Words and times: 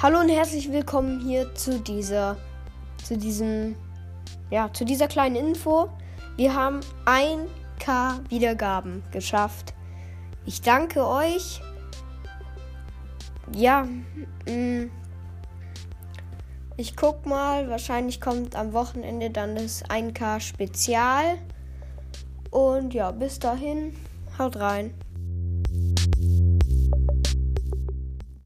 Hallo 0.00 0.20
und 0.20 0.28
herzlich 0.28 0.70
willkommen 0.70 1.18
hier 1.18 1.56
zu 1.56 1.80
dieser, 1.80 2.36
zu 3.02 3.18
diesem, 3.18 3.74
ja, 4.48 4.72
zu 4.72 4.84
dieser 4.84 5.08
kleinen 5.08 5.34
Info. 5.34 5.88
Wir 6.36 6.54
haben 6.54 6.78
1K 7.04 8.20
Wiedergaben 8.30 9.02
geschafft. 9.10 9.74
Ich 10.46 10.62
danke 10.62 11.04
euch. 11.04 11.60
Ja, 13.52 13.88
mh, 14.46 14.86
ich 16.76 16.94
guck 16.94 17.26
mal. 17.26 17.68
Wahrscheinlich 17.68 18.20
kommt 18.20 18.54
am 18.54 18.72
Wochenende 18.74 19.30
dann 19.30 19.56
das 19.56 19.84
1K 19.84 20.38
Spezial. 20.38 21.38
Und 22.52 22.94
ja, 22.94 23.10
bis 23.10 23.40
dahin, 23.40 23.96
haut 24.38 24.54
rein. 24.58 24.94